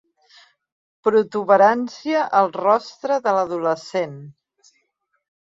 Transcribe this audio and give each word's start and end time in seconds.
Protuberància 1.07 2.23
al 2.39 2.49
rostre 2.57 3.19
de 3.27 3.35
l'adolescent. 3.37 4.19